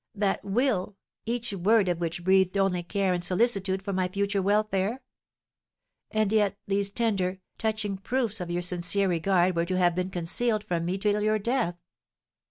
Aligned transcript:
that 0.15 0.43
will, 0.43 0.95
each 1.27 1.53
word 1.53 1.87
of 1.87 1.99
which 1.99 2.23
breathed 2.23 2.57
only 2.57 2.81
care 2.81 3.13
and 3.13 3.23
solicitude 3.23 3.83
for 3.83 3.93
my 3.93 4.07
future 4.07 4.41
welfare? 4.41 5.03
And 6.09 6.31
yet 6.33 6.57
these 6.65 6.89
tender, 6.89 7.39
touching 7.59 7.97
proofs 7.99 8.41
of 8.41 8.49
your 8.49 8.63
sincere 8.63 9.07
regard 9.07 9.55
were 9.55 9.65
to 9.65 9.77
have 9.77 9.93
been 9.93 10.09
concealed 10.09 10.63
from 10.63 10.85
me 10.85 10.97
till 10.97 11.21
your 11.21 11.37
death. 11.37 11.77